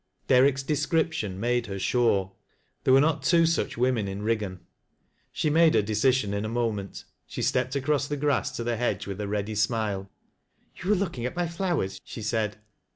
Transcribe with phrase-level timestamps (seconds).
[0.25, 2.31] Derrick's description made her sure.
[2.85, 4.57] There were not two such women in Eig gau.
[5.31, 7.03] She made her decision in a moment.
[7.27, 10.09] She stepped across the grast to the hedge with a ready smile."
[10.77, 12.57] You were looking at my flowers," she said.